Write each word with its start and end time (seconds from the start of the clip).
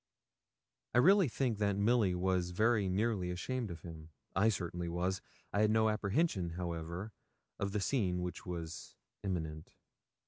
I 0.95 0.97
really 0.97 1.27
think 1.29 1.59
that 1.59 1.75
Milly 1.77 2.15
was 2.15 2.49
very 2.49 2.89
nearly 2.89 3.29
ashamed 3.29 3.69
of 3.69 3.81
him. 3.83 4.09
I 4.35 4.49
certainly 4.49 4.89
was. 4.89 5.21
I 5.53 5.61
had 5.61 5.69
no 5.69 5.89
apprehension, 5.89 6.49
however, 6.57 7.13
of 7.59 7.71
the 7.71 7.81
scene 7.81 8.23
which 8.23 8.43
was 8.43 8.95
imminent. 9.21 9.75